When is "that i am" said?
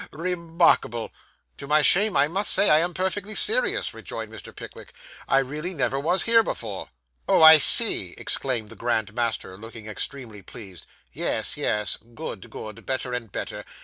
2.65-2.95